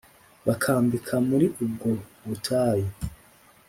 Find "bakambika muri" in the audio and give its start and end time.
0.47-1.45